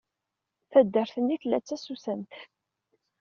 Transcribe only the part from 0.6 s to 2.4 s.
Taddart-nni tella d tasusamt.